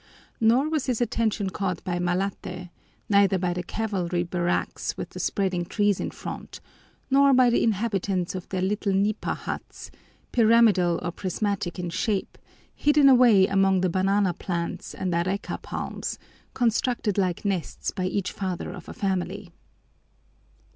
Nor 0.39 0.67
was 0.67 0.87
his 0.87 0.99
attention 0.99 1.51
caught 1.51 1.83
by 1.83 1.99
Malate, 1.99 2.71
neither 3.07 3.37
by 3.37 3.53
the 3.53 3.61
cavalry 3.61 4.23
barracks 4.23 4.97
with 4.97 5.11
the 5.11 5.19
spreading 5.19 5.63
trees 5.63 5.99
in 5.99 6.09
front, 6.09 6.59
nor 7.11 7.35
by 7.35 7.51
the 7.51 7.61
inhabitants 7.63 8.35
or 8.35 8.39
their 8.39 8.63
little 8.63 8.93
nipa 8.93 9.35
huts, 9.35 9.91
pyramidal 10.31 10.97
or 11.03 11.11
prismatic 11.11 11.77
in 11.77 11.91
shape, 11.91 12.39
hidden 12.73 13.07
away 13.09 13.45
among 13.45 13.81
the 13.81 13.91
banana 13.91 14.33
plants 14.33 14.95
and 14.95 15.13
areca 15.13 15.59
palms, 15.59 16.17
constructed 16.55 17.19
like 17.19 17.45
nests 17.45 17.91
by 17.91 18.07
each 18.07 18.31
father 18.31 18.71
of 18.71 18.89
a 18.89 18.95
family. 18.95 19.51